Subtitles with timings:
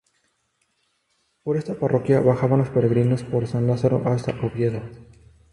[1.43, 4.81] Por esta parroquia bajaban los peregrinos por San Lázaro hasta Oviedo.